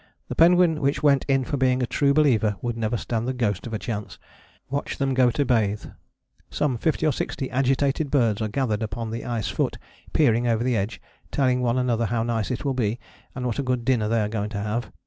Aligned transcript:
The 0.29 0.35
penguin 0.35 0.81
which 0.81 1.03
went 1.03 1.25
in 1.27 1.43
for 1.45 1.57
being 1.57 1.83
a 1.83 1.85
true 1.85 2.11
believer 2.11 2.55
would 2.63 2.75
never 2.75 2.97
stand 2.97 3.27
the 3.27 3.33
ghost 3.35 3.67
of 3.67 3.73
a 3.75 3.77
chance. 3.77 4.17
Watch 4.67 4.97
them 4.97 5.13
go 5.13 5.29
to 5.29 5.45
bathe. 5.45 5.85
Some 6.49 6.79
fifty 6.79 7.05
or 7.05 7.13
sixty 7.13 7.51
agitated 7.51 8.09
birds 8.09 8.41
are 8.41 8.47
gathered 8.47 8.81
upon 8.81 9.11
the 9.11 9.23
ice 9.23 9.49
foot, 9.49 9.77
peering 10.11 10.47
over 10.47 10.63
the 10.63 10.75
edge, 10.75 10.99
telling 11.31 11.61
one 11.61 11.77
another 11.77 12.07
how 12.07 12.23
nice 12.23 12.49
it 12.49 12.65
will 12.65 12.73
be, 12.73 12.99
and 13.35 13.45
what 13.45 13.59
a 13.59 13.61
good 13.61 13.85
dinner 13.85 14.07
they 14.07 14.21
are 14.21 14.27
going 14.27 14.49
to 14.49 14.57
have. 14.59 14.91